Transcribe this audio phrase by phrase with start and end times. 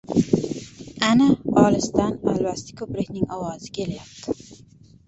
[1.09, 1.27] Ana,
[1.65, 4.41] olisdan Alvasti ko‘prikning ovozi kelyapti.